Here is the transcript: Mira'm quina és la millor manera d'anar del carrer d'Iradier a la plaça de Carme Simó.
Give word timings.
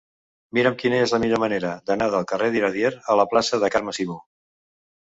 Mira'm 0.57 0.77
quina 0.83 1.01
és 1.07 1.13
la 1.15 1.19
millor 1.25 1.43
manera 1.45 1.75
d'anar 1.91 2.09
del 2.17 2.27
carrer 2.33 2.51
d'Iradier 2.57 2.93
a 3.17 3.21
la 3.23 3.31
plaça 3.35 3.65
de 3.67 3.75
Carme 3.79 3.97
Simó. 4.01 4.23